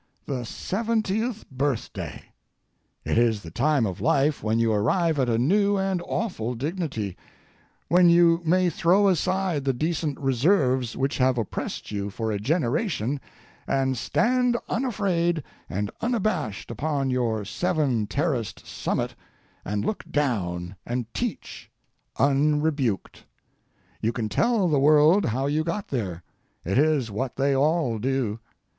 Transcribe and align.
The 0.25 0.45
seventieth 0.45 1.47
birthday! 1.51 2.23
It 3.05 3.19
is 3.19 3.43
the 3.43 3.51
time 3.51 3.85
of 3.85 4.01
life 4.01 4.41
when 4.43 4.57
you 4.57 4.73
arrive 4.73 5.19
at 5.19 5.29
a 5.29 5.37
new 5.37 5.77
and 5.77 6.01
awful 6.07 6.55
dignity; 6.55 7.15
when 7.87 8.09
you 8.09 8.41
may 8.43 8.71
throw 8.71 9.07
aside 9.09 9.63
the 9.63 9.73
decent 9.73 10.19
reserves 10.19 10.97
which 10.97 11.19
have 11.19 11.37
oppressed 11.37 11.91
you 11.91 12.09
for 12.09 12.31
a 12.31 12.39
generation 12.39 13.21
and 13.67 13.95
stand 13.95 14.57
unafraid 14.67 15.43
and 15.69 15.91
unabashed 16.01 16.71
upon 16.71 17.11
your 17.11 17.45
seven 17.45 18.07
terraced 18.07 18.65
summit 18.65 19.13
and 19.63 19.85
look 19.85 20.03
down 20.09 20.77
and 20.83 21.13
teach—unrebuked. 21.13 23.25
You 24.01 24.11
can 24.11 24.29
tell 24.29 24.67
the 24.67 24.79
world 24.79 25.25
how 25.25 25.45
you 25.45 25.63
got 25.63 25.89
there. 25.89 26.23
It 26.65 26.79
is 26.79 27.11
what 27.11 27.35
they 27.35 27.55
all 27.55 27.99
do. 27.99 28.39